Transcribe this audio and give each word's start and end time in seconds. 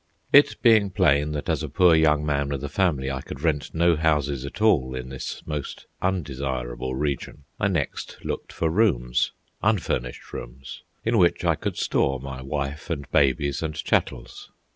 It 0.33 0.59
being 0.63 0.89
plain 0.89 1.31
that 1.33 1.47
as 1.47 1.61
a 1.61 1.69
poor 1.69 1.93
young 1.93 2.25
man 2.25 2.49
with 2.49 2.63
a 2.63 2.69
family 2.69 3.11
I 3.11 3.21
could 3.21 3.41
rent 3.41 3.75
no 3.75 3.95
houses 3.95 4.47
at 4.47 4.59
all 4.59 4.95
in 4.95 5.09
this 5.09 5.45
most 5.45 5.85
undesirable 6.01 6.95
region, 6.95 7.43
I 7.59 7.67
next 7.67 8.17
looked 8.25 8.51
for 8.51 8.71
rooms, 8.71 9.31
unfurnished 9.61 10.33
rooms, 10.33 10.81
in 11.05 11.19
which 11.19 11.45
I 11.45 11.53
could 11.53 11.77
store 11.77 12.19
my 12.19 12.41
wife 12.41 12.89
and 12.89 13.07
babies 13.11 13.61
and 13.61 13.75
chattels. 13.75 14.49